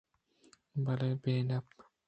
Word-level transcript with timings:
بلے 0.83 1.09
بے 1.21 1.33
نپ 1.47 1.67